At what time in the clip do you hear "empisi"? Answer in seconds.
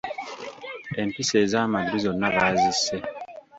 1.01-1.33